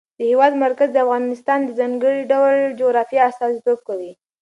[0.17, 4.11] د هېواد مرکز د افغانستان د ځانګړي ډول جغرافیه استازیتوب کوي.